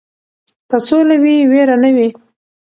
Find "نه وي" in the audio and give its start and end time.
1.83-2.09